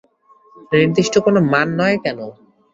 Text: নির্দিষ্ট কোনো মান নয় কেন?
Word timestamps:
নির্দিষ্ট 0.71 1.13
কোনো 1.25 1.39
মান 1.51 1.67
নয় 1.79 1.97
কেন? 2.03 2.19